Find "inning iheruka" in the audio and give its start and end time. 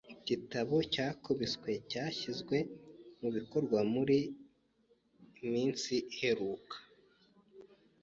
5.43-6.75